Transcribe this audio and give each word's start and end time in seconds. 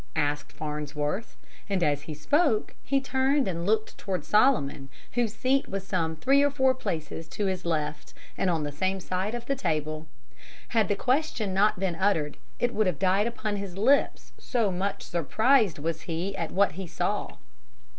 asked 0.15 0.51
Farnsworth, 0.51 1.37
and 1.69 1.83
as 1.83 2.01
he 2.01 2.15
spoke 2.15 2.73
he 2.83 2.99
turned 2.99 3.47
and 3.47 3.67
looked 3.67 3.99
toward 3.99 4.25
Solomon, 4.25 4.89
whose 5.11 5.31
seat 5.35 5.67
was 5.69 5.85
some 5.85 6.15
three 6.15 6.41
or 6.41 6.49
four 6.49 6.73
places 6.73 7.27
to 7.27 7.45
his 7.45 7.65
left, 7.65 8.15
on 8.35 8.63
the 8.63 8.71
same 8.71 8.99
side 8.99 9.35
of 9.35 9.45
the 9.45 9.53
table. 9.55 10.07
Had 10.69 10.87
the 10.87 10.95
question 10.95 11.53
not 11.53 11.79
been 11.79 11.93
uttered, 11.93 12.37
it 12.57 12.73
would 12.73 12.87
have 12.87 12.97
died 12.97 13.27
upon 13.27 13.57
his 13.57 13.77
lips, 13.77 14.31
so 14.39 14.71
much 14.71 15.03
surprised 15.03 15.77
was 15.77 16.01
he 16.01 16.35
at 16.35 16.49
what 16.49 16.71
he 16.71 16.87
saw. 16.87 17.37